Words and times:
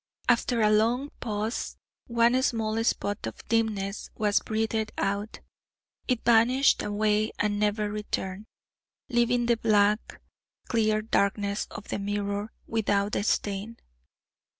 After 0.27 0.61
a 0.63 0.71
long 0.71 1.11
pause, 1.19 1.77
one 2.07 2.41
small 2.41 2.83
spot 2.83 3.27
of 3.27 3.47
dimness 3.47 4.09
was 4.15 4.39
breathed 4.39 4.91
out; 4.97 5.41
it 6.07 6.25
vanished 6.25 6.81
away, 6.81 7.31
and 7.37 7.59
never 7.59 7.91
returned, 7.91 8.47
leaving 9.09 9.45
the 9.45 9.57
blank 9.57 10.19
clear 10.67 11.03
darkness 11.03 11.67
of 11.69 11.89
the 11.89 11.99
mirror 11.99 12.51
without 12.65 13.15
a 13.15 13.21
stain. 13.21 13.77